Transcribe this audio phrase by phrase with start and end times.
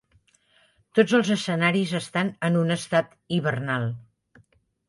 [0.99, 3.87] Tots els escenaris estan en un estat hivernal.